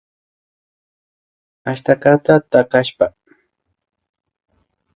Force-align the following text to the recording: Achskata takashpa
Achskata 1.71 2.35
takashpa 2.51 3.05